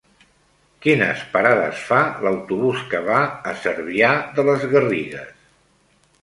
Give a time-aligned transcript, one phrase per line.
[0.85, 3.19] Quines parades fa l'autobús que va
[3.53, 5.31] a Cervià de les Garrigues?